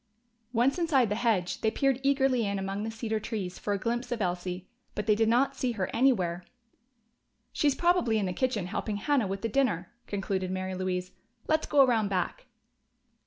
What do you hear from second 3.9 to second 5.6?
of Elsie. But they did not